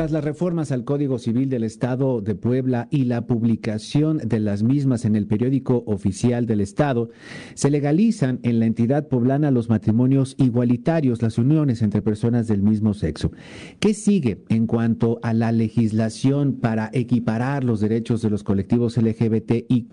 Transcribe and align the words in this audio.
Tras 0.00 0.12
las 0.12 0.24
reformas 0.24 0.72
al 0.72 0.84
Código 0.84 1.18
Civil 1.18 1.50
del 1.50 1.62
Estado 1.62 2.22
de 2.22 2.34
Puebla 2.34 2.88
y 2.90 3.04
la 3.04 3.26
publicación 3.26 4.16
de 4.16 4.40
las 4.40 4.62
mismas 4.62 5.04
en 5.04 5.14
el 5.14 5.26
periódico 5.26 5.84
oficial 5.86 6.46
del 6.46 6.62
Estado, 6.62 7.10
se 7.52 7.68
legalizan 7.68 8.40
en 8.42 8.60
la 8.60 8.64
entidad 8.64 9.08
poblana 9.08 9.50
los 9.50 9.68
matrimonios 9.68 10.36
igualitarios, 10.38 11.20
las 11.20 11.36
uniones 11.36 11.82
entre 11.82 12.00
personas 12.00 12.48
del 12.48 12.62
mismo 12.62 12.94
sexo. 12.94 13.30
¿Qué 13.78 13.92
sigue 13.92 14.42
en 14.48 14.66
cuanto 14.66 15.20
a 15.22 15.34
la 15.34 15.52
legislación 15.52 16.54
para 16.54 16.88
equiparar 16.94 17.62
los 17.62 17.80
derechos 17.80 18.22
de 18.22 18.30
los 18.30 18.42
colectivos 18.42 18.96
LGBTIQ 18.96 19.90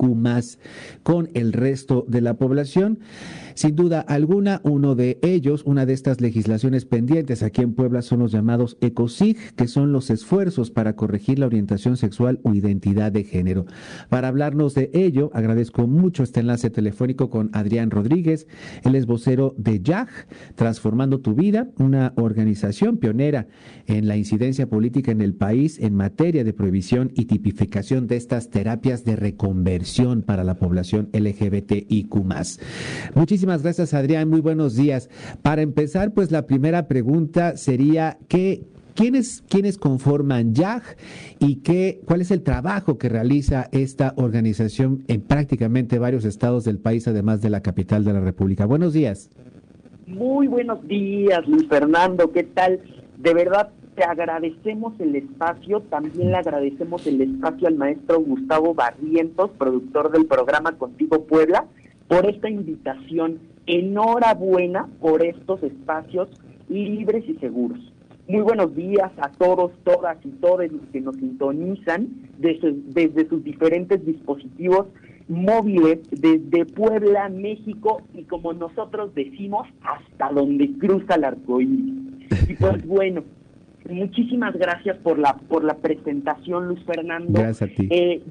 con 1.03 1.29
el 1.33 1.51
resto 1.51 2.05
de 2.07 2.21
la 2.21 2.35
población? 2.35 2.99
Sin 3.55 3.75
duda 3.75 4.01
alguna, 4.01 4.61
uno 4.63 4.93
de 4.93 5.17
ellos, 5.23 5.63
una 5.65 5.87
de 5.87 5.93
estas 5.93 6.21
legislaciones 6.21 6.85
pendientes 6.85 7.41
aquí 7.41 7.63
en 7.63 7.73
Puebla 7.73 8.03
son 8.03 8.19
los 8.19 8.31
llamados 8.31 8.77
ECOSIG, 8.81 9.55
que 9.55 9.67
son 9.67 9.91
los 9.91 9.96
esfuerzos 10.09 10.71
para 10.71 10.95
corregir 10.95 11.39
la 11.39 11.45
orientación 11.45 11.97
sexual 11.97 12.39
o 12.43 12.53
identidad 12.53 13.11
de 13.11 13.23
género. 13.23 13.65
Para 14.09 14.27
hablarnos 14.27 14.73
de 14.73 14.89
ello, 14.93 15.31
agradezco 15.33 15.87
mucho 15.87 16.23
este 16.23 16.39
enlace 16.39 16.69
telefónico 16.69 17.29
con 17.29 17.49
Adrián 17.53 17.91
Rodríguez, 17.91 18.47
él 18.83 18.95
es 18.95 19.05
vocero 19.05 19.55
de 19.57 19.81
YAG, 19.81 20.09
Transformando 20.55 21.19
tu 21.19 21.33
Vida, 21.33 21.69
una 21.77 22.13
organización 22.15 22.97
pionera 22.97 23.47
en 23.85 24.07
la 24.07 24.17
incidencia 24.17 24.67
política 24.67 25.11
en 25.11 25.21
el 25.21 25.33
país 25.33 25.79
en 25.79 25.95
materia 25.95 26.43
de 26.43 26.53
prohibición 26.53 27.11
y 27.15 27.25
tipificación 27.25 28.07
de 28.07 28.17
estas 28.17 28.49
terapias 28.49 29.03
de 29.03 29.15
reconversión 29.15 30.21
para 30.21 30.43
la 30.43 30.55
población 30.55 31.09
LGBTIQ. 31.13 32.17
Muchísimas 33.15 33.63
gracias, 33.63 33.93
Adrián. 33.93 34.29
Muy 34.29 34.41
buenos 34.41 34.75
días. 34.75 35.09
Para 35.41 35.61
empezar, 35.61 36.13
pues 36.13 36.31
la 36.31 36.45
primera 36.45 36.87
pregunta 36.87 37.57
sería, 37.57 38.17
¿qué, 38.27 38.67
¿Quiénes, 38.97 39.43
¿Quiénes 39.47 39.77
conforman 39.77 40.55
YAG 40.55 40.81
y 41.37 41.57
qué, 41.57 42.01
cuál 42.05 42.21
es 42.21 42.31
el 42.31 42.41
trabajo 42.41 42.97
que 42.97 43.09
realiza 43.09 43.69
esta 43.71 44.15
organización 44.17 45.03
en 45.07 45.21
prácticamente 45.21 45.99
varios 45.99 46.25
estados 46.25 46.63
del 46.63 46.79
país, 46.79 47.07
además 47.07 47.43
de 47.43 47.51
la 47.51 47.61
capital 47.61 48.03
de 48.03 48.13
la 48.13 48.21
República? 48.21 48.65
Buenos 48.65 48.93
días. 48.93 49.29
Muy 50.07 50.47
buenos 50.47 50.85
días, 50.87 51.47
Luis 51.47 51.67
Fernando. 51.67 52.31
¿Qué 52.31 52.41
tal? 52.41 52.81
De 53.19 53.35
verdad, 53.35 53.69
te 53.93 54.03
agradecemos 54.03 54.99
el 54.99 55.15
espacio. 55.15 55.81
También 55.91 56.31
le 56.31 56.37
agradecemos 56.37 57.05
el 57.05 57.21
espacio 57.21 57.67
al 57.67 57.75
maestro 57.75 58.19
Gustavo 58.19 58.73
Barrientos, 58.73 59.51
productor 59.59 60.11
del 60.11 60.25
programa 60.25 60.71
Contigo 60.71 61.23
Puebla 61.25 61.67
por 62.07 62.27
esta 62.27 62.49
invitación. 62.49 63.37
Enhorabuena 63.67 64.89
por 64.99 65.23
estos 65.23 65.61
espacios 65.61 66.29
libres 66.67 67.25
y 67.29 67.35
seguros. 67.35 67.79
Muy 68.27 68.41
buenos 68.41 68.75
días 68.75 69.11
a 69.17 69.31
todos, 69.31 69.71
todas 69.83 70.17
y 70.25 70.29
todos 70.29 70.69
los 70.71 70.81
que 70.91 70.99
nos 70.99 71.15
sintonizan 71.15 72.09
desde, 72.37 72.73
desde 72.87 73.29
sus 73.29 73.43
diferentes 73.43 74.05
dispositivos 74.05 74.87
móviles, 75.29 75.99
desde 76.11 76.65
Puebla, 76.65 77.29
México 77.29 78.01
y 78.13 78.23
como 78.23 78.53
nosotros 78.53 79.15
decimos, 79.15 79.67
hasta 79.81 80.29
donde 80.33 80.69
cruza 80.77 81.15
el 81.15 81.23
arcoíris. 81.23 81.93
Y 82.49 82.53
pues 82.55 82.85
bueno, 82.85 83.23
Muchísimas 83.89 84.53
gracias 84.57 84.97
por 84.97 85.17
la 85.17 85.33
por 85.33 85.63
la 85.63 85.75
presentación, 85.75 86.67
Luz 86.67 86.83
Fernando. 86.85 87.39
Gracias 87.39 87.71
a 87.71 87.73
ti. 87.73 87.87
Eh, 87.89 88.21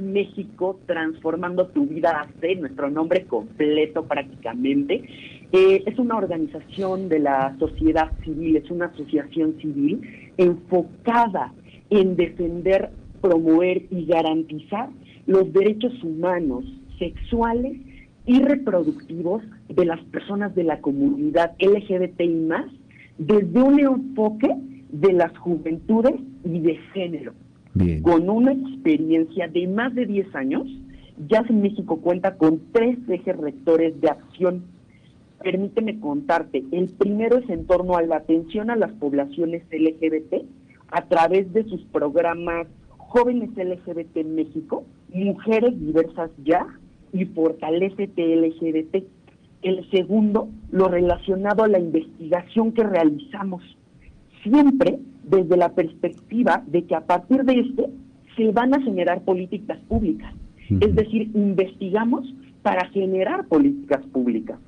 México, 0.00 0.78
transformando 0.86 1.66
tu 1.66 1.86
vida 1.86 2.22
hace 2.22 2.56
nuestro 2.56 2.90
nombre 2.90 3.24
completo 3.26 4.04
prácticamente. 4.04 5.04
Eh, 5.52 5.82
es 5.86 5.98
una 5.98 6.16
organización 6.16 7.08
de 7.08 7.18
la 7.18 7.54
sociedad 7.58 8.10
civil, 8.24 8.56
es 8.56 8.70
una 8.70 8.86
asociación 8.86 9.56
civil 9.60 10.00
enfocada 10.38 11.52
en 11.90 12.16
defender, 12.16 12.90
promover 13.20 13.84
y 13.90 14.06
garantizar 14.06 14.88
los 15.26 15.52
derechos 15.52 15.92
humanos, 16.02 16.64
sexuales 16.98 17.76
y 18.24 18.40
reproductivos 18.40 19.42
de 19.68 19.84
las 19.84 20.00
personas 20.04 20.54
de 20.54 20.64
la 20.64 20.80
comunidad 20.80 21.54
LGBTI 21.58 22.34
más 22.46 22.66
desde 23.18 23.62
un 23.62 23.78
enfoque 23.78 24.48
de 24.90 25.12
las 25.12 25.36
juventudes 25.38 26.14
y 26.44 26.60
de 26.60 26.76
género. 26.94 27.34
Con 28.02 28.28
una 28.28 28.52
experiencia 28.52 29.48
de 29.48 29.66
más 29.66 29.94
de 29.94 30.04
10 30.04 30.34
años, 30.34 30.66
ya 31.28 31.42
en 31.48 31.62
México 31.62 32.00
cuenta 32.00 32.36
con 32.36 32.60
tres 32.72 32.98
ejes 33.08 33.36
rectores 33.36 33.98
de 34.00 34.08
acción. 34.08 34.64
Permíteme 35.42 35.98
contarte, 35.98 36.62
el 36.70 36.88
primero 36.88 37.38
es 37.38 37.50
en 37.50 37.66
torno 37.66 37.96
a 37.96 38.02
la 38.02 38.16
atención 38.16 38.70
a 38.70 38.76
las 38.76 38.92
poblaciones 38.92 39.64
LGBT 39.70 40.44
a 40.90 41.06
través 41.06 41.52
de 41.52 41.64
sus 41.64 41.82
programas 41.86 42.66
Jóvenes 42.88 43.50
LGBT 43.56 44.16
en 44.18 44.34
México, 44.34 44.84
Mujeres 45.12 45.78
Diversas 45.78 46.30
Ya 46.44 46.66
y 47.12 47.24
Fortalecete 47.26 48.36
LGBT. 48.36 49.04
El 49.62 49.90
segundo, 49.90 50.48
lo 50.70 50.88
relacionado 50.88 51.64
a 51.64 51.68
la 51.68 51.78
investigación 51.78 52.72
que 52.72 52.84
realizamos 52.84 53.62
siempre 54.42 54.98
desde 55.24 55.56
la 55.56 55.74
perspectiva 55.74 56.62
de 56.66 56.84
que 56.84 56.94
a 56.94 57.06
partir 57.06 57.44
de 57.44 57.60
este 57.60 57.90
se 58.36 58.50
van 58.50 58.74
a 58.74 58.80
generar 58.80 59.22
políticas 59.22 59.78
públicas. 59.88 60.32
Es 60.80 60.94
decir, 60.94 61.30
investigamos 61.34 62.32
para 62.62 62.88
generar 62.88 63.46
políticas 63.46 64.04
públicas. 64.06 64.58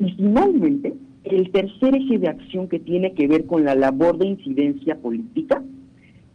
Y 0.00 0.12
finalmente, 0.12 0.94
el 1.24 1.52
tercer 1.52 1.94
eje 1.94 2.18
de 2.18 2.28
acción 2.28 2.68
que 2.68 2.80
tiene 2.80 3.12
que 3.12 3.28
ver 3.28 3.46
con 3.46 3.64
la 3.64 3.74
labor 3.74 4.16
de 4.16 4.26
incidencia 4.26 4.96
política, 4.96 5.62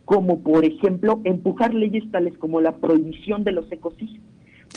como 0.06 0.42
por 0.42 0.64
ejemplo 0.64 1.20
empujar 1.24 1.74
leyes 1.74 2.10
tales 2.12 2.38
como 2.38 2.62
la 2.62 2.76
prohibición 2.78 3.44
de 3.44 3.54
los 3.54 3.70
ecosistemas. 3.72 4.22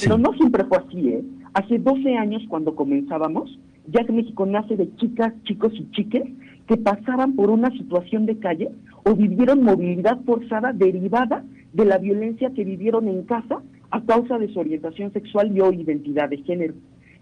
Pero 0.00 0.16
no 0.16 0.32
siempre 0.32 0.64
fue 0.64 0.78
así, 0.78 1.08
¿eh? 1.10 1.24
Hace 1.52 1.78
12 1.78 2.16
años 2.16 2.42
cuando 2.48 2.74
comenzábamos, 2.74 3.58
ya 3.88 4.04
que 4.04 4.12
México 4.12 4.46
nace 4.46 4.76
de 4.76 4.94
chicas, 4.96 5.34
chicos 5.44 5.72
y 5.74 5.90
chiques 5.90 6.24
que 6.66 6.76
pasaban 6.76 7.34
por 7.36 7.50
una 7.50 7.70
situación 7.72 8.24
de 8.24 8.38
calle 8.38 8.70
o 9.04 9.14
vivieron 9.14 9.62
movilidad 9.62 10.18
forzada 10.24 10.72
derivada 10.72 11.44
de 11.72 11.84
la 11.84 11.98
violencia 11.98 12.52
que 12.54 12.64
vivieron 12.64 13.08
en 13.08 13.24
casa 13.24 13.62
a 13.90 14.00
causa 14.02 14.38
de 14.38 14.48
su 14.52 14.60
orientación 14.60 15.12
sexual 15.12 15.54
y 15.54 15.60
o 15.60 15.72
identidad 15.72 16.28
de 16.30 16.38
género. 16.38 16.74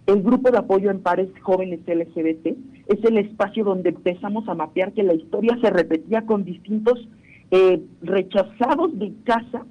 El 0.06 0.22
grupo 0.22 0.52
de 0.52 0.58
apoyo 0.58 0.90
en 0.90 1.00
pares 1.00 1.28
jóvenes 1.42 1.80
LGBT 1.86 2.46
es 2.86 3.04
el 3.04 3.18
espacio 3.18 3.64
donde 3.64 3.88
empezamos 3.88 4.48
a 4.48 4.54
mapear 4.54 4.92
que 4.92 5.02
la 5.02 5.14
historia 5.14 5.58
se 5.60 5.68
repetía 5.70 6.22
con 6.22 6.44
distintos 6.44 7.08
eh, 7.50 7.82
rechazados 8.02 8.96
de 8.98 9.12
casa, 9.24 9.66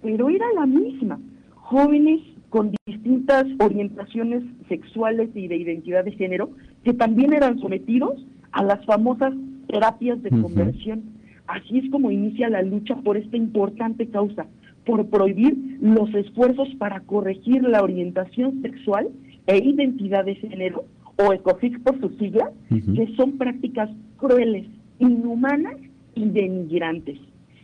pero 0.00 0.28
era 0.28 0.46
la 0.54 0.66
misma. 0.66 1.18
Jóvenes 1.54 2.20
con 2.50 2.72
distintas 2.86 3.46
orientaciones 3.58 4.44
sexuales 4.68 5.30
y 5.34 5.48
de 5.48 5.56
identidad 5.56 6.04
de 6.04 6.12
género 6.12 6.50
que 6.84 6.94
también 6.94 7.32
eran 7.32 7.58
sometidos 7.58 8.24
a 8.52 8.62
las 8.62 8.84
famosas 8.84 9.34
terapias 9.68 10.22
de 10.22 10.30
conversión. 10.30 11.02
Así 11.48 11.78
es 11.78 11.90
como 11.90 12.12
inicia 12.12 12.48
la 12.48 12.62
lucha 12.62 12.94
por 12.96 13.16
esta 13.16 13.36
importante 13.36 14.08
causa, 14.08 14.46
por 14.86 15.06
prohibir 15.06 15.78
los 15.80 16.14
esfuerzos 16.14 16.68
para 16.78 17.00
corregir 17.00 17.62
la 17.64 17.82
orientación 17.82 18.62
sexual 18.62 19.08
e 19.50 19.58
identidad 19.58 20.24
de 20.24 20.36
género, 20.36 20.84
o 21.16 21.32
ECOFIC 21.32 21.82
por 21.82 22.00
su 22.00 22.10
sigla, 22.18 22.52
que 22.68 23.14
son 23.16 23.36
prácticas 23.36 23.90
crueles, 24.16 24.66
inhumanas 25.00 25.76
y 26.14 26.24
denigrantes. 26.26 27.18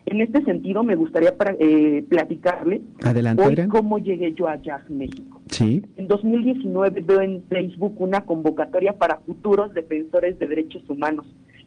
En 0.07 0.21
este 0.21 0.45
sentido, 0.45 0.83
me 0.83 0.97
gustaría 0.97 1.35
eh, 1.59 2.05
platicarle 2.09 2.81
hoy 3.39 3.69
cómo 3.69 3.99
llegué 3.99 4.35
yo 4.35 4.49
a 4.49 4.57
Jazz 4.57 4.89
México. 4.91 5.41
Sí. 5.51 5.83
En 5.97 6.09
2019 6.09 7.03
veo 7.03 7.21
en 7.21 7.43
Facebook 7.49 7.95
una 8.01 8.23
convocatoria 8.23 8.93
para 8.93 9.19
futuros 9.19 9.73
defensores 9.73 10.39
de 10.39 10.47
derechos 10.47 10.83
humanos. 10.89 11.27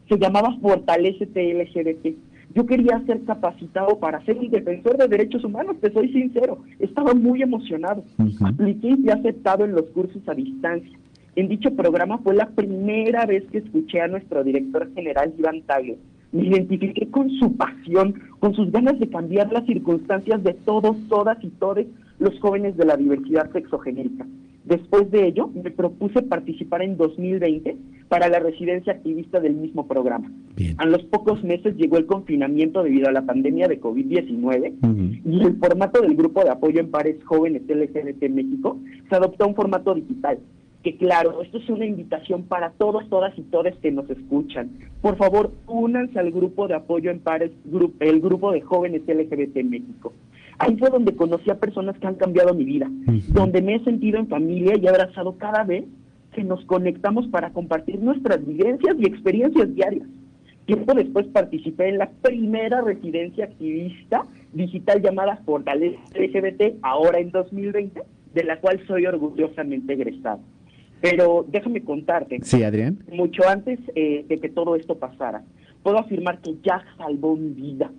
Se 0.10 0.18
llamaba 0.18 0.58
Fortalece 0.62 1.26
LGBT. 1.26 2.16
Yo 2.56 2.66
quería 2.66 3.02
ser 3.06 3.24
capacitado 3.26 4.00
para 4.00 4.24
ser 4.26 4.38
un 4.38 4.50
defensor 4.50 4.98
de 4.98 5.08
derechos 5.08 5.44
humanos, 5.44 5.78
te 5.80 5.92
soy 5.92 6.12
sincero. 6.12 6.60
Estaba 6.80 7.14
muy 7.14 7.42
emocionado. 7.42 8.04
Apliqué 8.44 8.96
y 8.98 9.10
aceptado 9.10 9.66
en 9.66 9.74
los 9.74 9.86
cursos 9.90 10.22
a 10.28 10.34
distancia. 10.34 10.98
En 11.36 11.48
dicho 11.48 11.72
programa 11.76 12.18
fue 12.18 12.34
la 12.34 12.50
primera 12.50 13.26
vez 13.26 13.44
que 13.52 13.60
escuché 13.60 14.02
a 14.02 14.08
nuestro 14.08 14.44
director 14.44 14.92
general, 14.94 15.34
Iván 15.38 15.62
Tagle 15.62 15.98
me 16.32 16.44
identifiqué 16.44 17.10
con 17.10 17.30
su 17.32 17.56
pasión, 17.56 18.14
con 18.40 18.54
sus 18.54 18.72
ganas 18.72 19.00
de 19.00 19.10
cambiar 19.10 19.52
las 19.52 19.66
circunstancias 19.66 20.44
de 20.44 20.54
todos, 20.54 20.96
todas 21.08 21.44
y 21.44 21.50
todos 21.50 21.86
los 22.20 22.40
jóvenes 22.40 22.78
de 22.78 22.86
la 22.86 22.98
diversidad 22.98 23.52
sexogenérica. 23.52 24.26
Después 24.66 25.10
de 25.10 25.28
ello, 25.28 25.48
me 25.48 25.72
propuse 25.72 26.22
participar 26.22 26.84
en 26.84 26.98
2020 26.98 27.76
para 28.10 28.28
la 28.28 28.40
residencia 28.40 28.94
activista 28.94 29.40
del 29.40 29.54
mismo 29.54 29.88
programa. 29.88 30.32
A 30.78 30.86
los 30.86 31.04
pocos 31.06 31.42
meses 31.44 31.76
llegó 31.78 31.98
el 31.98 32.06
confinamiento 32.06 32.84
debido 32.84 33.08
a 33.08 33.14
la 33.14 33.22
pandemia 33.22 33.68
de 33.68 33.80
COVID-19 33.80 35.22
y 35.24 35.42
el 35.42 35.58
formato 35.58 36.02
del 36.02 36.16
grupo 36.16 36.44
de 36.44 36.50
apoyo 36.50 36.82
en 36.82 36.92
pares 36.92 37.24
jóvenes 37.24 37.62
LGBT 37.68 38.30
México 38.30 38.78
se 39.08 39.16
adoptó 39.16 39.46
a 39.46 39.48
un 39.48 39.56
formato 39.56 39.94
digital. 39.94 40.40
Que 40.84 40.98
claro, 40.98 41.42
esto 41.42 41.58
es 41.58 41.70
una 41.70 41.86
invitación 41.86 42.44
para 42.44 42.72
todos, 42.72 43.08
todas 43.10 43.38
y 43.38 43.42
todos 43.44 43.76
que 43.82 43.92
nos 43.92 44.10
escuchan. 44.10 44.70
Por 45.02 45.18
favor, 45.18 45.52
únanse 45.68 46.20
al 46.20 46.32
grupo 46.32 46.68
de 46.68 46.74
apoyo 46.76 47.12
en 47.12 47.20
pares, 47.20 47.52
el 48.00 48.22
grupo 48.22 48.52
de 48.52 48.62
jóvenes 48.62 49.02
LGBT 49.06 49.58
México. 49.64 50.14
Ahí 50.58 50.78
fue 50.78 50.90
donde 50.90 51.16
conocí 51.16 51.50
a 51.50 51.60
personas 51.60 51.98
que 52.00 52.08
han 52.08 52.16
cambiado 52.16 52.54
mi 52.54 52.66
vida, 52.66 52.90
donde 53.28 53.62
me 53.62 53.76
he 53.76 53.84
sentido 53.84 54.20
en 54.20 54.28
familia 54.28 54.78
y 54.78 54.88
abrazado 54.88 55.38
cada 55.38 55.64
vez 55.64 55.86
que 56.40 56.46
nos 56.46 56.64
conectamos 56.64 57.28
para 57.28 57.50
compartir 57.50 58.00
nuestras 58.00 58.46
vivencias 58.48 58.96
y 58.98 59.06
experiencias 59.06 59.76
diarias. 59.76 60.08
Tiempo 60.66 60.94
después 60.94 61.28
participé 61.28 61.90
en 61.90 61.98
la 61.98 62.10
primera 62.22 62.80
residencia 62.80 63.44
activista 63.44 64.26
digital 64.54 65.02
llamada 65.02 65.42
Fortaleza 65.46 66.00
LGBT, 66.16 66.78
ahora 66.82 67.20
en 67.20 67.32
2020, 67.32 68.02
de 68.34 68.44
la 68.46 68.58
cual 68.62 68.80
soy 68.88 69.06
orgullosamente 69.06 69.92
egresado. 69.92 70.40
Pero 71.02 71.46
déjame 71.46 71.82
contarte. 71.82 72.40
Sí, 72.42 72.64
Adrián. 72.64 73.00
Mucho 73.12 73.42
antes 73.46 73.78
eh, 73.96 74.24
de 74.26 74.40
que 74.40 74.48
todo 74.48 74.78
esto 74.78 74.98
pasara, 74.98 75.44
puedo 75.84 75.98
afirmar 75.98 76.40
que 76.40 76.56
Jack 76.64 76.86
salvó 76.96 77.36
mi 77.36 77.50
vida. 77.50 77.92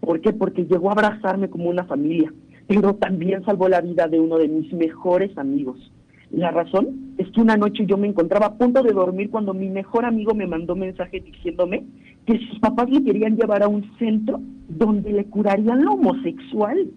¿Por 0.00 0.22
qué? 0.22 0.32
Porque 0.32 0.64
llegó 0.64 0.88
a 0.88 0.92
abrazarme 0.92 1.50
como 1.50 1.68
una 1.68 1.84
familia, 1.84 2.32
pero 2.68 2.94
también 2.94 3.44
salvó 3.44 3.68
la 3.68 3.82
vida 3.82 4.08
de 4.08 4.18
uno 4.18 4.38
de 4.38 4.48
mis 4.48 4.72
mejores 4.72 5.36
amigos. 5.36 5.92
La 6.30 6.50
razón 6.50 7.14
es 7.18 7.30
que 7.30 7.40
una 7.40 7.56
noche 7.56 7.86
yo 7.86 7.96
me 7.96 8.08
encontraba 8.08 8.46
a 8.46 8.54
punto 8.54 8.82
de 8.82 8.92
dormir 8.92 9.30
cuando 9.30 9.54
mi 9.54 9.68
mejor 9.68 10.04
amigo 10.04 10.34
me 10.34 10.46
mandó 10.46 10.74
mensaje 10.74 11.20
diciéndome 11.20 11.84
que 12.26 12.38
sus 12.38 12.58
papás 12.58 12.90
le 12.90 13.02
querían 13.02 13.36
llevar 13.36 13.62
a 13.62 13.68
un 13.68 13.84
centro 13.98 14.40
donde 14.68 15.12
le 15.12 15.24
curarían 15.26 15.84
lo 15.84 15.92
homosexual. 15.92 16.90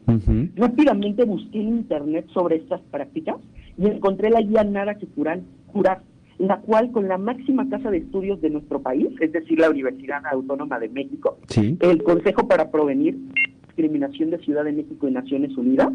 Rápidamente 0.56 1.24
busqué 1.24 1.62
en 1.62 1.70
internet 1.70 2.28
sobre 2.34 2.58
estas 2.58 2.81
prácticas 2.92 3.38
y 3.78 3.86
encontré 3.86 4.30
la 4.30 4.42
guía 4.42 4.64
Nada 4.64 4.96
que 4.96 5.06
curar, 5.08 5.40
curar, 5.72 6.02
la 6.40 6.58
cual 6.62 6.92
con 6.92 7.08
la 7.08 7.18
máxima 7.18 7.70
casa 7.70 7.92
de 7.92 8.00
estudios 8.00 8.42
de 8.42 8.50
nuestro 8.50 8.81
país, 8.81 9.08
es 9.20 9.31
decir, 9.31 9.60
la 9.60 9.70
Universidad 9.70 10.26
Autónoma 10.31 10.80
de 10.80 10.90
México, 10.90 11.38
el 11.56 12.04
Consejo 12.04 12.48
para 12.48 12.72
Provenir 12.72 13.18
Discriminación 13.68 14.31
de 14.31 14.40
Ciudad 14.40 14.64
de 14.64 14.74
México 14.74 15.08
y 15.08 15.12
Naciones 15.12 15.56
Unidas, 15.56 15.90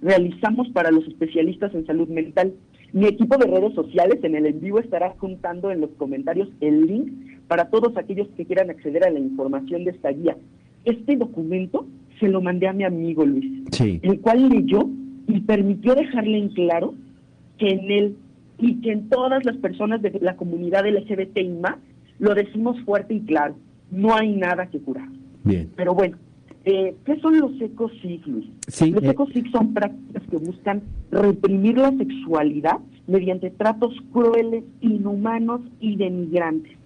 realizamos 0.00 0.68
para 0.70 0.90
los 0.90 1.06
especialistas 1.06 1.74
en 1.74 1.86
salud 1.86 2.08
mental. 2.08 2.54
Mi 2.92 3.06
equipo 3.06 3.36
de 3.36 3.46
redes 3.46 3.74
sociales 3.74 4.18
en 4.22 4.34
el 4.34 4.46
en 4.46 4.60
vivo 4.60 4.78
estará 4.78 5.10
juntando 5.18 5.70
en 5.70 5.80
los 5.80 5.90
comentarios 5.90 6.48
el 6.60 6.86
link 6.86 7.12
para 7.46 7.68
todos 7.70 7.96
aquellos 7.96 8.28
que 8.36 8.46
quieran 8.46 8.70
acceder 8.70 9.04
a 9.04 9.10
la 9.10 9.18
información 9.18 9.84
de 9.84 9.90
esta 9.90 10.10
guía. 10.10 10.36
Este 10.84 11.16
documento 11.16 11.86
se 12.18 12.28
lo 12.28 12.40
mandé 12.40 12.66
a 12.66 12.72
mi 12.72 12.84
amigo 12.84 13.26
Luis, 13.26 13.64
el 13.80 14.20
cual 14.20 14.48
leyó 14.48 14.88
y 15.26 15.40
permitió 15.40 15.94
dejarle 15.94 16.38
en 16.38 16.48
claro 16.48 16.94
que 17.58 17.68
en 17.68 17.90
él 17.90 18.16
y 18.58 18.80
que 18.80 18.92
en 18.92 19.08
todas 19.08 19.44
las 19.44 19.56
personas 19.58 20.00
de 20.02 20.18
la 20.20 20.36
comunidad 20.36 20.86
LGBT 20.88 21.38
y 21.38 21.48
más 21.48 21.76
lo 22.18 22.34
decimos 22.34 22.80
fuerte 22.80 23.14
y 23.14 23.20
claro, 23.20 23.56
no 23.90 24.14
hay 24.16 24.34
nada 24.34 24.66
que 24.66 24.80
curar. 24.80 25.08
Bien. 25.44 25.70
Pero 25.76 25.94
bueno, 25.94 26.16
eh, 26.68 26.94
¿Qué 27.06 27.18
son 27.20 27.38
los 27.40 27.58
ecosig, 27.58 28.26
Luis? 28.26 28.46
los 28.66 29.02
eh, 29.02 29.42
son 29.50 29.72
prácticas 29.72 30.22
que 30.30 30.36
buscan 30.36 30.82
reprimir 31.10 31.78
la 31.78 31.90
sexualidad 31.92 32.78
mediante 33.06 33.48
tratos 33.48 33.94
crueles, 34.12 34.64
inhumanos 34.82 35.62
y 35.80 35.96
denigrantes. 35.96 36.76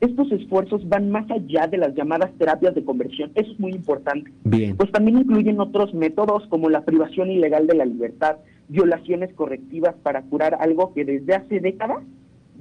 Estos 0.00 0.30
esfuerzos 0.30 0.88
van 0.88 1.10
más 1.10 1.28
allá 1.28 1.66
de 1.66 1.78
las 1.78 1.92
llamadas 1.96 2.30
terapias 2.38 2.76
de 2.76 2.84
conversión. 2.84 3.32
Eso 3.34 3.50
es 3.50 3.58
muy 3.58 3.72
importante. 3.72 4.30
Bien. 4.44 4.76
Pues 4.76 4.92
también 4.92 5.18
incluyen 5.18 5.58
otros 5.58 5.92
métodos 5.92 6.46
como 6.46 6.70
la 6.70 6.84
privación 6.84 7.28
ilegal 7.28 7.66
de 7.66 7.74
la 7.74 7.84
libertad, 7.84 8.36
violaciones 8.68 9.34
correctivas 9.34 9.96
para 10.04 10.22
curar 10.22 10.56
algo 10.60 10.94
que 10.94 11.04
desde 11.04 11.34
hace 11.34 11.58
décadas 11.58 12.04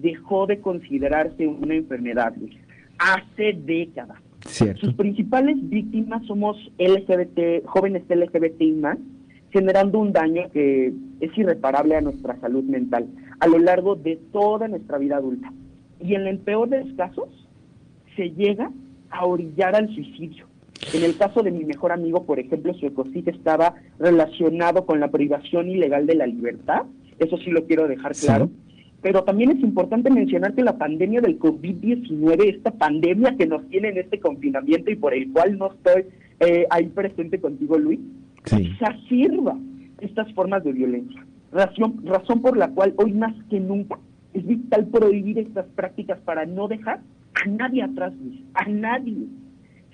dejó 0.02 0.48
de 0.48 0.60
considerarse 0.60 1.46
una 1.46 1.76
enfermedad. 1.76 2.34
Hace 2.98 3.54
décadas. 3.54 4.18
Sus 4.80 4.94
principales 4.96 5.58
víctimas 5.70 6.26
somos 6.26 6.58
LGBT, 6.78 7.66
jóvenes 7.66 8.04
LGBT 8.10 8.62
y 8.62 8.72
más, 8.72 8.98
generando 9.52 10.00
un 10.00 10.14
daño 10.14 10.50
que 10.52 10.94
es 11.20 11.38
irreparable 11.38 11.96
a 11.96 12.02
nuestra 12.02 12.40
salud 12.40 12.64
mental 12.64 13.08
a 13.42 13.48
lo 13.48 13.58
largo 13.58 13.96
de 13.96 14.18
toda 14.32 14.68
nuestra 14.68 15.00
vida 15.00 15.18
adulta. 15.18 15.52
Y 16.00 16.14
en 16.14 16.28
el 16.28 16.38
peor 16.38 16.70
de 16.70 16.86
los 16.86 16.94
casos, 16.94 17.28
se 18.16 18.30
llega 18.30 18.72
a 19.10 19.26
orillar 19.26 19.76
al 19.76 19.94
suicidio. 19.94 20.46
En 20.94 21.04
el 21.04 21.18
caso 21.18 21.42
de 21.42 21.52
mi 21.52 21.66
mejor 21.66 21.92
amigo, 21.92 22.24
por 22.24 22.40
ejemplo, 22.40 22.74
su 22.76 22.86
ecocid 22.86 23.28
estaba 23.28 23.76
relacionado 24.00 24.86
con 24.86 25.00
la 25.00 25.10
privación 25.10 25.70
ilegal 25.70 26.06
de 26.06 26.16
la 26.16 26.28
libertad, 26.28 26.84
eso 27.18 27.38
sí 27.38 27.50
lo 27.50 27.66
quiero 27.66 27.88
dejar 27.88 28.14
claro, 28.14 28.50
pero 29.02 29.24
también 29.24 29.52
es 29.52 29.60
importante 29.62 30.10
mencionar 30.10 30.54
que 30.54 30.64
la 30.64 30.78
pandemia 30.78 31.22
del 31.22 31.40
COVID-19, 31.40 32.56
esta 32.56 32.72
pandemia 32.72 33.36
que 33.36 33.48
nos 33.48 33.68
tiene 33.70 33.90
en 33.90 33.98
este 33.98 34.20
confinamiento 34.20 34.92
y 34.92 34.96
por 34.96 35.14
el 35.14 35.32
cual 35.32 35.58
no 35.58 35.72
estoy 35.74 36.06
eh, 36.40 36.66
ahí 36.70 36.88
presente 36.88 37.40
contigo, 37.40 37.78
Luis, 37.78 38.00
se 38.46 38.58
exacerba 38.58 39.58
estas 40.00 40.32
formas 40.34 40.64
de 40.64 40.74
violencia. 40.74 41.26
Razón, 41.52 42.02
razón 42.06 42.42
por 42.42 42.58
la 42.58 42.70
cual 42.70 42.94
hoy 42.98 43.14
más 43.14 43.34
que 43.50 43.60
nunca 43.60 43.98
es 44.34 44.46
vital 44.46 44.88
prohibir 44.88 45.40
estas 45.40 45.66
prácticas 45.76 46.20
para 46.22 46.46
no 46.46 46.68
dejar 46.68 47.02
a 47.34 47.48
nadie 47.48 47.84
atrás, 47.84 48.14
Luis, 48.22 48.42
a 48.54 48.66
nadie 48.70 49.28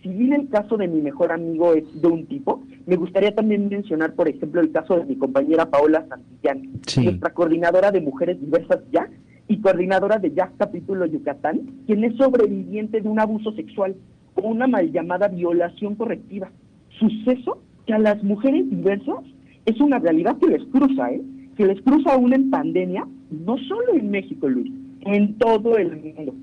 si 0.02 0.10
bien 0.10 0.34
el 0.34 0.50
caso 0.50 0.78
de 0.78 0.88
mi 0.88 1.02
mejor 1.02 1.32
amigo 1.32 1.74
es 1.74 2.02
de 2.02 2.08
un 2.08 2.26
tipo, 2.28 2.64
me 2.88 2.96
gustaría 2.96 3.36
también 3.36 3.68
mencionar, 3.68 4.14
por 4.14 4.30
ejemplo, 4.30 4.62
el 4.62 4.72
caso 4.72 4.98
de 4.98 5.06
mi 5.06 5.18
compañera 5.18 5.70
Paola 5.70 6.06
Santillán, 6.08 6.72
nuestra 7.04 7.34
coordinadora 7.34 7.92
de 7.92 8.00
mujeres 8.00 8.40
diversas 8.40 8.80
ya 8.94 9.10
y 9.50 9.60
coordinadora 9.60 10.20
de 10.20 10.34
ya 10.34 10.54
Capítulo 10.58 11.06
Yucatán, 11.06 11.70
quien 11.86 12.06
es 12.06 12.16
sobreviviente 12.16 13.02
de 13.02 13.10
un 13.10 13.20
abuso 13.20 13.52
sexual 13.52 13.98
o 14.36 14.48
una 14.48 14.68
mal 14.68 14.90
llamada 14.90 15.28
violación 15.28 15.96
correctiva. 15.96 16.50
Suceso 16.98 17.62
que 17.86 17.94
a 17.94 18.00
las 18.00 18.24
mujeres 18.24 18.70
diversas 18.70 19.20
es 19.66 19.80
una 19.82 20.00
realidad 20.00 20.38
que 20.38 20.48
les 20.48 20.64
cruza, 20.70 21.12
¿eh? 21.12 21.22
Que 21.58 21.66
les 21.66 21.82
cruza 21.82 22.14
aún 22.14 22.34
en 22.34 22.50
pandemia, 22.50 23.06
no 23.32 23.58
solo 23.68 23.96
en 23.96 24.12
México, 24.12 24.48
Luis, 24.48 24.72
en 25.02 25.38
todo 25.38 25.78
el 25.78 25.92
mundo. 25.92 26.34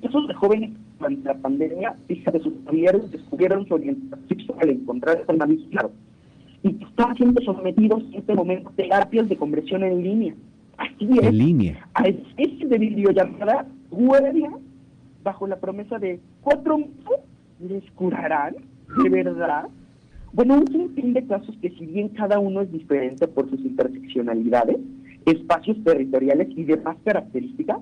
Casos 0.00 0.28
de 0.28 0.34
jóvenes 0.34 0.70
durante 0.98 1.28
la 1.28 1.34
pandemia, 1.34 1.96
fíjate, 2.06 2.40
sus 2.40 2.54
familiares 2.64 3.10
descubrieron 3.10 3.66
su 3.66 3.74
orientación 3.74 4.28
sexual 4.28 4.58
al 4.62 4.70
encontrarse 4.70 5.24
en 5.28 5.56
claro, 5.70 5.90
y 6.62 6.82
están 6.82 7.14
siendo 7.16 7.40
sometidos 7.42 8.02
en 8.04 8.14
este 8.14 8.34
momento 8.34 8.70
a 8.70 8.72
terapias 8.72 9.28
de 9.28 9.36
conversión 9.36 9.84
en 9.84 10.02
línea. 10.02 10.34
Así 10.78 11.08
es. 11.20 11.26
En 11.26 11.38
línea. 11.38 11.88
A 11.94 12.02
especie 12.08 12.66
de 12.66 12.78
videollamada 12.78 13.66
guardia 13.90 14.50
bajo 15.22 15.46
la 15.46 15.56
promesa 15.56 15.98
de 15.98 16.20
cuatro 16.42 16.78
meses 16.78 17.20
les 17.60 17.90
curarán, 17.92 18.56
de 19.02 19.08
verdad. 19.08 19.66
Bueno, 20.32 20.58
un 20.58 20.66
sinfín 20.66 21.14
de 21.14 21.26
casos 21.26 21.56
que 21.62 21.70
si 21.70 21.86
bien 21.86 22.10
cada 22.10 22.38
uno 22.38 22.60
es 22.60 22.70
diferente 22.70 23.26
por 23.26 23.48
sus 23.48 23.60
interseccionalidades, 23.60 24.76
espacios 25.24 25.82
territoriales 25.82 26.48
y 26.56 26.64
demás 26.64 26.96
características, 27.04 27.78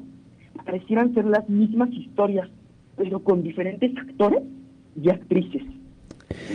parecieran 0.65 1.13
ser 1.15 1.25
las 1.27 1.49
mismas 1.49 1.91
historias 1.93 2.49
pero 2.97 3.21
con 3.21 3.43
diferentes 3.43 3.97
actores 3.97 4.43
y 5.01 5.11
actrices. 5.11 5.63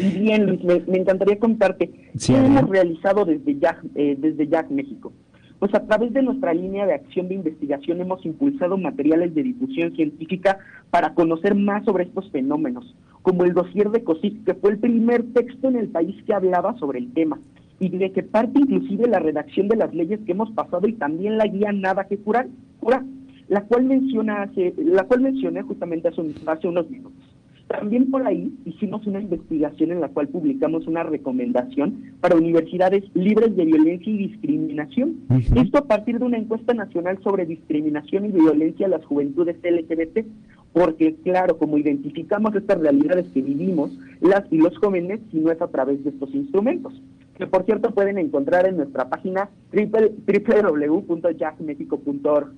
Y 0.01 0.19
bien, 0.19 0.45
Luis, 0.45 0.63
me, 0.63 0.97
encantaría 0.97 1.39
contarte 1.39 1.89
qué 2.25 2.35
hemos 2.35 2.69
realizado 2.69 3.25
desde 3.25 3.57
Jack, 3.59 3.83
eh, 3.95 4.15
desde 4.17 4.47
Jack 4.47 4.69
México. 4.69 5.13
Pues 5.59 5.73
a 5.75 5.85
través 5.85 6.13
de 6.13 6.21
nuestra 6.21 6.53
línea 6.53 6.85
de 6.85 6.93
acción 6.93 7.27
de 7.27 7.35
investigación 7.35 7.99
hemos 7.99 8.25
impulsado 8.25 8.77
materiales 8.77 9.35
de 9.35 9.43
difusión 9.43 9.93
científica 9.93 10.57
para 10.89 11.13
conocer 11.13 11.53
más 11.53 11.83
sobre 11.83 12.05
estos 12.05 12.31
fenómenos, 12.31 12.95
como 13.21 13.43
el 13.43 13.53
dossier 13.53 13.89
de 13.89 14.03
COSIC, 14.03 14.45
que 14.45 14.53
fue 14.53 14.71
el 14.71 14.79
primer 14.79 15.33
texto 15.33 15.67
en 15.67 15.75
el 15.75 15.89
país 15.89 16.15
que 16.25 16.33
hablaba 16.33 16.77
sobre 16.77 16.99
el 16.99 17.11
tema, 17.11 17.39
y 17.77 17.89
de 17.89 18.11
que 18.13 18.23
parte 18.23 18.59
inclusive 18.59 19.07
la 19.07 19.19
redacción 19.19 19.67
de 19.67 19.75
las 19.75 19.93
leyes 19.93 20.21
que 20.25 20.31
hemos 20.31 20.49
pasado 20.51 20.87
y 20.87 20.93
también 20.93 21.37
la 21.37 21.47
guía 21.47 21.73
Nada 21.73 22.05
que 22.05 22.17
curar, 22.17 22.47
curar 22.79 23.03
la 23.49 23.63
cual 23.63 23.83
menciona 23.83 24.43
hace, 24.43 24.73
la 24.77 25.03
cual 25.03 25.21
mencioné 25.21 25.63
justamente 25.63 26.07
hace, 26.07 26.21
hace 26.45 26.67
unos 26.67 26.89
minutos. 26.89 27.29
También 27.69 28.09
por 28.09 28.25
ahí 28.25 28.51
hicimos 28.65 29.05
una 29.05 29.21
investigación 29.21 29.91
en 29.91 30.01
la 30.01 30.09
cual 30.09 30.27
publicamos 30.27 30.87
una 30.87 31.03
recomendación 31.03 32.15
para 32.19 32.35
universidades 32.35 33.03
libres 33.13 33.55
de 33.55 33.65
violencia 33.65 34.11
y 34.11 34.17
discriminación. 34.17 35.17
Esto 35.55 35.77
a 35.77 35.85
partir 35.85 36.17
de 36.17 36.25
una 36.25 36.39
encuesta 36.39 36.73
nacional 36.73 37.19
sobre 37.23 37.45
discriminación 37.45 38.25
y 38.25 38.29
violencia 38.29 38.87
a 38.87 38.89
las 38.89 39.05
juventudes 39.05 39.57
LGBT, 39.61 40.25
porque 40.73 41.13
claro, 41.23 41.59
como 41.59 41.77
identificamos 41.77 42.55
estas 42.55 42.79
realidades 42.79 43.27
que 43.35 43.43
vivimos, 43.43 43.91
las 44.19 44.51
y 44.51 44.57
los 44.57 44.75
jóvenes, 44.79 45.19
si 45.29 45.37
no 45.37 45.51
es 45.51 45.61
a 45.61 45.67
través 45.67 46.03
de 46.03 46.09
estos 46.09 46.33
instrumentos, 46.33 46.99
que 47.37 47.45
por 47.45 47.65
cierto 47.65 47.91
pueden 47.91 48.17
encontrar 48.17 48.67
en 48.67 48.77
nuestra 48.77 49.09
página 49.09 49.51
www.jackmexico.org. 49.71 52.51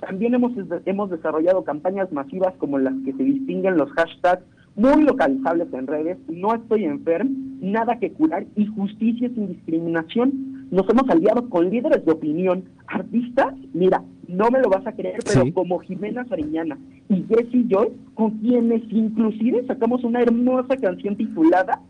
También 0.00 0.34
hemos, 0.34 0.52
hemos 0.86 1.10
desarrollado 1.10 1.64
campañas 1.64 2.10
masivas 2.12 2.54
como 2.58 2.78
las 2.78 2.94
que 3.04 3.12
se 3.12 3.22
distinguen 3.22 3.76
los 3.76 3.90
hashtags 3.92 4.44
muy 4.76 5.02
localizables 5.02 5.72
en 5.72 5.86
redes, 5.86 6.18
no 6.28 6.54
estoy 6.54 6.84
enfermo, 6.84 7.30
nada 7.60 7.98
que 7.98 8.12
curar 8.12 8.46
y 8.56 8.66
justicia 8.66 9.28
sin 9.28 9.48
discriminación. 9.48 10.68
Nos 10.70 10.88
hemos 10.88 11.08
aliado 11.10 11.48
con 11.48 11.68
líderes 11.68 12.04
de 12.04 12.12
opinión, 12.12 12.64
artistas, 12.86 13.54
mira, 13.74 14.02
no 14.28 14.50
me 14.50 14.60
lo 14.60 14.70
vas 14.70 14.86
a 14.86 14.92
creer, 14.92 15.18
pero 15.24 15.52
como 15.52 15.80
Jimena 15.80 16.24
Sariñana 16.26 16.78
y 17.08 17.24
Jessie 17.24 17.66
Joy, 17.68 17.88
con 18.14 18.38
quienes 18.38 18.82
inclusive 18.90 19.66
sacamos 19.66 20.04
una 20.04 20.22
hermosa 20.22 20.76
canción 20.76 21.16
titulada 21.16 21.80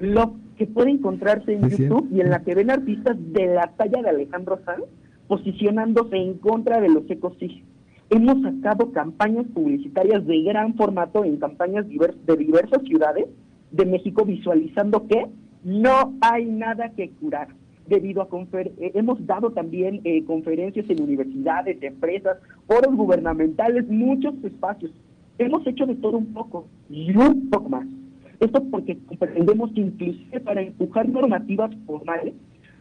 Lo 0.00 0.34
que 0.56 0.66
puede 0.66 0.90
encontrarse 0.90 1.54
en 1.54 1.68
YouTube 1.68 2.08
y 2.12 2.20
en 2.20 2.30
la 2.30 2.42
que 2.42 2.54
ven 2.54 2.70
artistas 2.70 3.16
de 3.32 3.46
la 3.46 3.72
talla 3.76 4.02
de 4.02 4.10
Alejandro 4.10 4.60
Sanz 4.64 4.84
posicionándose 5.28 6.16
en 6.16 6.34
contra 6.38 6.80
de 6.80 6.88
los 6.88 7.08
ecosistemas 7.08 7.78
hemos 8.10 8.40
sacado 8.42 8.90
campañas 8.92 9.46
publicitarias 9.52 10.26
de 10.26 10.42
gran 10.42 10.74
formato 10.74 11.24
en 11.24 11.36
campañas 11.36 11.86
de 11.88 12.36
diversas 12.36 12.82
ciudades 12.84 13.26
de 13.70 13.84
México 13.84 14.24
visualizando 14.24 15.06
que 15.06 15.26
no 15.62 16.14
hay 16.20 16.46
nada 16.46 16.90
que 16.90 17.10
curar 17.10 17.48
debido 17.86 18.22
a 18.22 18.28
confer 18.28 18.72
eh, 18.78 18.92
hemos 18.94 19.24
dado 19.26 19.50
también 19.50 20.00
eh, 20.04 20.24
conferencias 20.24 20.88
en 20.88 21.02
universidades, 21.02 21.82
empresas, 21.82 22.38
foros 22.66 22.94
gubernamentales, 22.94 23.88
muchos 23.88 24.34
espacios. 24.44 24.90
Hemos 25.38 25.66
hecho 25.66 25.86
de 25.86 25.94
todo 25.94 26.18
un 26.18 26.32
poco 26.34 26.66
y 26.90 27.16
un 27.16 27.48
poco 27.48 27.68
más. 27.70 27.86
Esto 28.40 28.62
porque 28.70 28.98
comprendemos 29.06 29.72
que 29.72 29.80
inclusive 29.80 30.40
para 30.40 30.62
empujar 30.62 31.08
normativas 31.08 31.70
formales, 31.86 32.34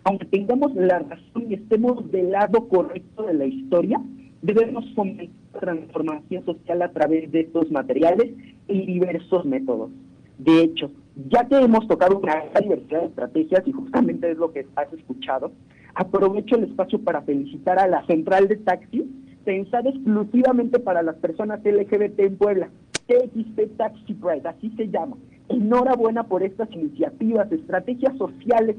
aunque 0.07 0.25
tengamos 0.27 0.73
la 0.73 0.99
razón 0.99 1.47
y 1.49 1.55
estemos 1.55 2.09
del 2.11 2.31
lado 2.31 2.69
correcto 2.69 3.23
de 3.23 3.33
la 3.33 3.45
historia, 3.45 3.99
debemos 4.41 4.85
fomentar 4.95 5.27
transformación 5.59 6.45
social 6.45 6.81
a 6.81 6.93
través 6.93 7.29
de 7.29 7.41
estos 7.41 7.69
materiales 7.71 8.31
y 8.69 8.85
diversos 8.85 9.43
métodos. 9.43 9.91
De 10.37 10.61
hecho, 10.61 10.91
ya 11.29 11.45
que 11.45 11.57
hemos 11.57 11.85
tocado 11.89 12.19
una 12.19 12.35
gran 12.35 12.63
diversidad 12.63 13.01
de 13.01 13.07
estrategias 13.07 13.67
y 13.67 13.73
justamente 13.73 14.31
es 14.31 14.37
lo 14.37 14.53
que 14.53 14.65
has 14.77 14.93
escuchado, 14.93 15.51
aprovecho 15.93 16.55
el 16.55 16.65
espacio 16.65 16.99
para 16.99 17.23
felicitar 17.23 17.77
a 17.77 17.87
la 17.87 18.05
central 18.05 18.47
de 18.47 18.55
taxi 18.57 19.03
pensada 19.43 19.89
exclusivamente 19.89 20.79
para 20.79 21.01
las 21.01 21.15
personas 21.17 21.59
LGBT 21.65 22.19
en 22.19 22.37
Puebla, 22.37 22.69
TXP 23.07 23.77
Taxi 23.77 24.13
Pride, 24.13 24.47
así 24.47 24.69
se 24.77 24.89
llama. 24.89 25.17
Enhorabuena 25.49 26.23
por 26.23 26.43
estas 26.43 26.69
iniciativas, 26.73 27.51
estrategias 27.51 28.17
sociales 28.17 28.75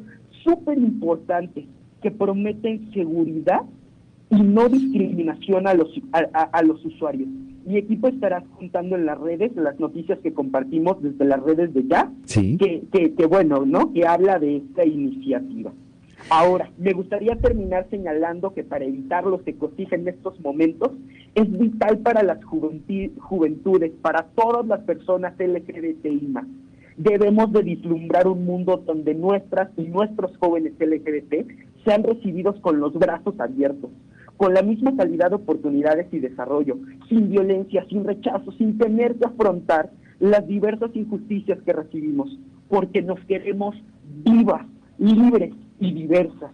súper 0.49 0.79
importantes 0.79 1.65
que 2.03 2.11
prometen 2.11 2.91
seguridad 2.93 3.61
y 4.31 4.43
no 4.43 4.69
discriminación 4.69 5.67
a 5.67 5.75
los, 5.75 5.89
a, 6.13 6.63
los 6.63 6.85
usuarios. 6.85 7.29
Mi 7.65 7.77
equipo 7.77 8.09
estará 8.09 8.43
juntando 8.57 8.97
en 8.97 9.07
las 9.07 9.19
redes 9.19 9.55
las 9.57 9.79
noticias 9.79 10.19
que 10.21 10.33
compartimos 10.33 11.03
desde 11.03 11.25
las 11.25 11.43
redes 11.43 11.73
de 11.75 11.87
ya, 11.87 12.11
que, 12.27 13.15
que, 13.17 13.27
bueno, 13.27 13.65
¿no? 13.67 13.93
Que 13.93 14.07
habla 14.07 14.39
de 14.39 14.57
esta 14.57 14.85
iniciativa. 14.85 15.73
Ahora, 16.31 16.71
me 16.79 16.93
gustaría 16.93 17.37
terminar 17.37 17.87
señalando 17.91 18.53
que 18.53 18.65
para 18.65 18.85
evitar 18.85 19.25
los 19.25 19.47
ecocidios 19.47 19.93
en 19.93 20.09
estos 20.09 20.39
momentos 20.41 20.93
es 21.35 21.51
vital 21.59 21.99
para 21.99 22.23
las 22.23 22.43
juventudes, 22.45 23.93
para 24.03 24.25
todas 24.35 24.67
las 24.67 24.81
personas 24.81 25.35
LGBTI 25.39 26.35
Debemos 26.99 27.53
de 27.53 27.63
vislumbrar 27.63 28.27
un 28.27 28.45
mundo 28.45 28.83
donde 28.85 29.15
nuestras 29.15 29.71
y 29.77 29.83
nuestros 29.83 30.37
jóvenes 30.39 30.73
LGBT 30.81 31.47
sean 31.85 32.03
recibidos 32.03 32.59
con 32.59 32.81
los 32.81 32.93
brazos 32.93 33.39
abiertos, 33.39 33.91
con 34.37 34.53
la 34.53 34.63
misma 34.63 34.97
calidad 34.97 35.29
de 35.29 35.37
oportunidades 35.37 36.09
y 36.13 36.19
desarrollo, 36.19 36.77
sin 37.09 37.31
violencia, 37.31 37.87
sin 37.89 38.03
rechazo, 38.03 38.51
sin 38.59 38.79
tener 38.79 39.15
que 39.15 39.27
afrontar 39.27 39.91
las 40.19 40.45
diversas 40.49 40.91
injusticias 40.97 41.61
que 41.63 41.73
recibimos, 41.73 42.37
porque 42.69 43.01
nos 43.01 43.21
queremos 43.27 43.77
vivas, 44.25 44.67
libres 44.99 45.55
y 45.79 45.93
diversas. 45.93 46.51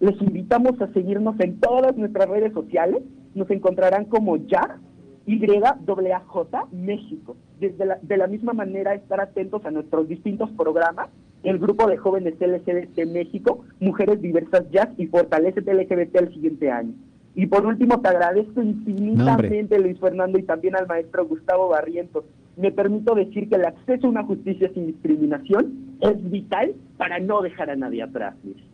Les 0.00 0.18
invitamos 0.22 0.80
a 0.80 0.90
seguirnos 0.94 1.38
en 1.38 1.60
todas 1.60 1.98
nuestras 1.98 2.30
redes 2.30 2.54
sociales, 2.54 3.02
nos 3.34 3.50
encontrarán 3.50 4.06
como 4.06 4.38
ya 4.38 4.78
YAJ 5.26 6.72
México. 6.72 7.36
Desde 7.60 7.86
la, 7.86 7.98
de 8.02 8.16
la 8.16 8.26
misma 8.26 8.52
manera, 8.52 8.94
estar 8.94 9.20
atentos 9.20 9.64
a 9.64 9.70
nuestros 9.70 10.08
distintos 10.08 10.50
programas, 10.50 11.08
el 11.42 11.58
grupo 11.58 11.86
de 11.86 11.96
jóvenes 11.96 12.34
LGBT 12.40 13.06
México, 13.06 13.64
Mujeres 13.80 14.20
Diversas 14.20 14.70
Jazz 14.70 14.88
y 14.96 15.06
Fortalece 15.06 15.60
LGBT 15.60 16.16
el 16.16 16.34
siguiente 16.34 16.70
año. 16.70 16.92
Y 17.34 17.46
por 17.46 17.64
último, 17.64 18.00
te 18.00 18.08
agradezco 18.08 18.62
infinitamente, 18.62 19.78
Luis 19.78 19.98
Fernando, 19.98 20.38
y 20.38 20.42
también 20.42 20.76
al 20.76 20.86
maestro 20.86 21.26
Gustavo 21.26 21.68
Barrientos. 21.68 22.24
Me 22.56 22.70
permito 22.70 23.14
decir 23.14 23.48
que 23.48 23.54
el 23.54 23.64
acceso 23.64 24.06
a 24.06 24.10
una 24.10 24.24
justicia 24.24 24.70
sin 24.74 24.86
discriminación 24.86 25.96
es 26.00 26.30
vital 26.30 26.74
para 26.98 27.18
no 27.20 27.40
dejar 27.40 27.70
a 27.70 27.76
nadie 27.76 28.02
atrás, 28.02 28.34
Luis. 28.44 28.71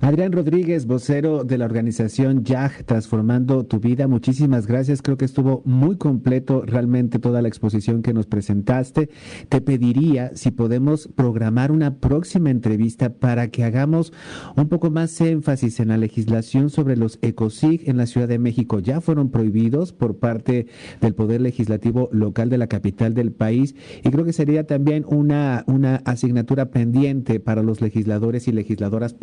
Adrián 0.00 0.32
Rodríguez, 0.32 0.86
vocero 0.86 1.44
de 1.44 1.56
la 1.56 1.64
organización 1.64 2.44
YAG 2.44 2.84
Transformando 2.84 3.64
tu 3.64 3.80
Vida, 3.80 4.06
muchísimas 4.06 4.66
gracias. 4.66 5.02
Creo 5.02 5.16
que 5.16 5.24
estuvo 5.24 5.62
muy 5.64 5.96
completo 5.96 6.62
realmente 6.66 7.18
toda 7.18 7.40
la 7.40 7.48
exposición 7.48 8.02
que 8.02 8.12
nos 8.12 8.26
presentaste. 8.26 9.08
Te 9.48 9.60
pediría 9.60 10.32
si 10.34 10.50
podemos 10.50 11.08
programar 11.14 11.72
una 11.72 11.98
próxima 11.98 12.50
entrevista 12.50 13.14
para 13.14 13.48
que 13.48 13.64
hagamos 13.64 14.12
un 14.56 14.68
poco 14.68 14.90
más 14.90 15.18
énfasis 15.20 15.80
en 15.80 15.88
la 15.88 15.96
legislación 15.96 16.70
sobre 16.70 16.96
los 16.96 17.18
ECOSIG 17.22 17.88
en 17.88 17.96
la 17.96 18.06
Ciudad 18.06 18.28
de 18.28 18.38
México. 18.38 18.80
Ya 18.80 19.00
fueron 19.00 19.30
prohibidos 19.30 19.92
por 19.92 20.18
parte 20.18 20.66
del 21.00 21.14
Poder 21.14 21.40
Legislativo 21.40 22.08
local 22.12 22.50
de 22.50 22.58
la 22.58 22.66
capital 22.66 23.14
del 23.14 23.32
país 23.32 23.74
y 24.02 24.10
creo 24.10 24.24
que 24.24 24.32
sería 24.32 24.66
también 24.66 25.04
una, 25.08 25.64
una 25.66 25.96
asignatura 26.04 26.70
pendiente 26.70 27.40
para 27.40 27.62
los 27.62 27.80
legisladores 27.80 28.48
y 28.48 28.52
legisladoras 28.52 29.14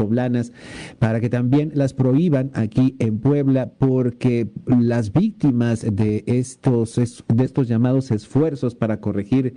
para 1.00 1.20
que 1.20 1.30
también 1.30 1.72
las 1.76 1.94
prohíban 1.94 2.52
aquí 2.54 2.96
en 3.00 3.20
Puebla 3.20 3.72
porque 3.78 4.50
las 4.66 5.12
víctimas 5.14 5.86
de 5.90 6.24
estos, 6.28 6.96
de 6.96 7.44
estos 7.44 7.68
llamados 7.68 8.12
esfuerzos 8.12 8.76
para 8.76 9.00
corregir 9.00 9.56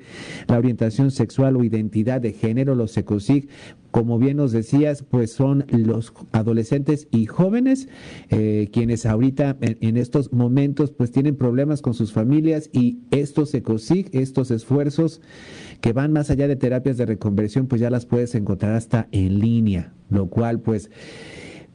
la 0.49 0.59
orientación 0.59 1.11
sexual 1.11 1.57
o 1.57 1.65
identidad 1.65 2.21
de 2.21 2.33
género, 2.33 2.75
los 2.75 2.97
ECOSIG, 2.97 3.49
como 3.95 4.19
bien 4.19 4.39
nos 4.39 4.51
decías, 4.51 5.05
pues 5.09 5.33
son 5.33 5.67
los 5.69 6.13
adolescentes 6.33 7.07
y 7.13 7.27
jóvenes 7.27 7.89
eh, 8.29 8.69
quienes 8.73 9.07
ahorita 9.07 9.57
en, 9.61 9.97
estos 9.97 10.33
momentos 10.33 10.91
pues 10.91 11.13
tienen 11.13 11.37
problemas 11.37 11.81
con 11.81 11.95
sus 11.95 12.13
familias 12.13 12.71
y 12.73 12.99
estos 13.13 13.55
ECOSIG, 13.55 14.11
estos 14.11 14.51
esfuerzos 14.51 15.21
que 15.81 15.93
van 15.93 16.13
más 16.13 16.29
allá 16.31 16.49
de 16.49 16.57
terapias 16.57 16.97
de 16.97 17.07
reconversión, 17.07 17.69
pues 17.69 17.81
ya 17.81 17.89
las 17.89 18.05
puedes 18.05 18.35
encontrar 18.35 18.75
hasta 18.75 19.07
en 19.13 19.39
línea, 19.39 19.93
lo 20.11 20.27
cual 20.27 20.59
pues 20.59 20.91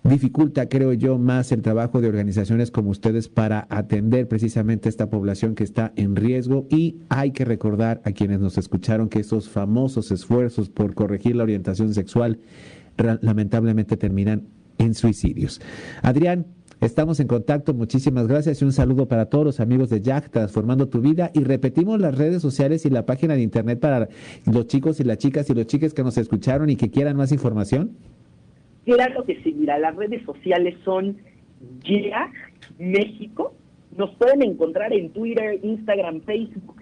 dificulta, 0.03 0.69
creo 0.69 0.93
yo, 0.93 1.17
más 1.17 1.51
el 1.51 1.61
trabajo 1.61 2.01
de 2.01 2.07
organizaciones 2.07 2.71
como 2.71 2.89
ustedes 2.89 3.27
para 3.27 3.67
atender 3.69 4.27
precisamente 4.27 4.89
esta 4.89 5.09
población 5.09 5.55
que 5.55 5.63
está 5.63 5.91
en 5.95 6.15
riesgo 6.15 6.67
y 6.69 6.99
hay 7.09 7.31
que 7.31 7.45
recordar 7.45 8.01
a 8.05 8.11
quienes 8.11 8.39
nos 8.39 8.57
escucharon 8.57 9.09
que 9.09 9.19
esos 9.19 9.49
famosos 9.49 10.11
esfuerzos 10.11 10.69
por 10.69 10.93
corregir 10.93 11.35
la 11.35 11.43
orientación 11.43 11.93
sexual 11.93 12.39
lamentablemente 13.21 13.97
terminan 13.97 14.47
en 14.77 14.93
suicidios. 14.93 15.61
Adrián, 16.01 16.45
Estamos 16.81 17.19
en 17.19 17.27
contacto, 17.27 17.73
muchísimas 17.73 18.25
gracias 18.25 18.61
y 18.61 18.65
un 18.65 18.71
saludo 18.71 19.05
para 19.05 19.25
todos 19.25 19.43
los 19.43 19.59
amigos 19.59 19.89
de 19.89 19.99
Jack 19.99 20.29
Transformando 20.29 20.87
tu 20.87 21.01
Vida 21.01 21.29
y 21.33 21.43
repetimos 21.43 21.99
las 21.99 22.17
redes 22.17 22.41
sociales 22.41 22.85
y 22.85 22.89
la 22.89 23.05
página 23.05 23.33
de 23.33 23.41
internet 23.41 23.81
para 23.81 24.07
los 24.45 24.67
chicos 24.67 24.97
y 25.01 25.03
las 25.03 25.17
chicas 25.17 25.49
y 25.49 25.53
los 25.53 25.67
chiques 25.67 25.93
que 25.93 26.05
nos 26.05 26.17
escucharon 26.17 26.69
y 26.69 26.77
que 26.77 26.89
quieran 26.89 27.17
más 27.17 27.33
información. 27.33 27.97
Claro 28.95 29.23
que 29.23 29.41
sí, 29.43 29.53
mira, 29.53 29.77
las 29.77 29.95
redes 29.95 30.23
sociales 30.25 30.75
son 30.83 31.17
Jack 31.83 32.33
México, 32.77 33.53
nos 33.95 34.11
pueden 34.15 34.41
encontrar 34.41 34.93
en 34.93 35.11
Twitter, 35.11 35.59
Instagram, 35.63 36.21
Facebook 36.21 36.81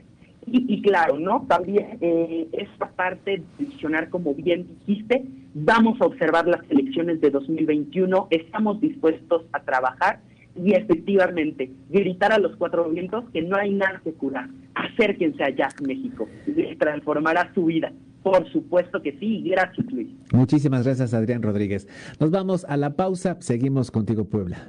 y, 0.50 0.82
claro, 0.82 1.20
¿no? 1.20 1.46
También 1.50 1.98
eh, 2.00 2.48
esta 2.54 2.90
parte 2.92 3.32
de 3.32 3.44
mencionar, 3.60 4.10
como 4.10 4.34
bien 4.34 4.66
dijiste, 4.86 5.26
vamos 5.54 6.00
a 6.00 6.06
observar 6.06 6.48
las 6.48 6.62
elecciones 6.70 7.20
de 7.20 7.32
2021, 7.32 8.28
estamos 8.30 8.80
dispuestos 8.80 9.44
a 9.52 9.60
trabajar 9.60 10.22
y 10.56 10.74
efectivamente 10.74 11.70
gritar 11.90 12.32
a 12.32 12.40
los 12.40 12.56
cuatro 12.56 12.90
vientos 12.90 13.30
que 13.32 13.42
no 13.42 13.58
hay 13.58 13.74
nada 13.74 14.00
que 14.04 14.14
curar. 14.14 14.48
Acérquense 14.74 15.44
a 15.44 15.50
Jack 15.50 15.82
México, 15.82 16.30
les 16.46 16.78
transformará 16.78 17.52
su 17.54 17.66
vida. 17.66 17.92
Por 18.32 18.52
supuesto 18.52 19.02
que 19.02 19.18
sí, 19.20 19.42
gracias 19.50 19.90
Luis. 19.90 20.10
Muchísimas 20.34 20.84
gracias 20.84 21.14
Adrián 21.14 21.42
Rodríguez. 21.42 21.88
Nos 22.20 22.30
vamos 22.30 22.66
a 22.66 22.76
la 22.76 22.96
pausa, 22.98 23.38
seguimos 23.40 23.90
contigo 23.90 24.26
Puebla. 24.26 24.68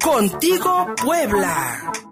Contigo 0.00 0.86
Puebla. 1.04 2.07